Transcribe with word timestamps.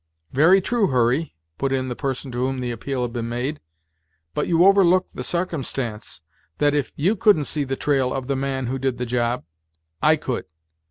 "Very 0.31 0.61
true, 0.61 0.87
Hurry," 0.87 1.35
put 1.59 1.71
in 1.71 1.87
the 1.87 1.95
person 1.95 2.31
to 2.31 2.39
whom 2.39 2.59
the 2.59 2.71
appeal 2.71 3.03
had 3.03 3.13
been 3.13 3.29
made, 3.29 3.59
"but 4.33 4.47
you 4.47 4.65
overlook 4.65 5.07
the 5.11 5.23
sarcumstance 5.23 6.21
that 6.57 6.73
if 6.73 6.91
you 6.95 7.15
couldn't 7.15 7.43
see 7.43 7.65
the 7.65 7.75
trail 7.75 8.11
of 8.11 8.25
the 8.25 8.35
man 8.35 8.65
who 8.65 8.79
did 8.79 8.97
the 8.97 9.05
job, 9.05 9.43
I 10.01 10.15
could. 10.15 10.45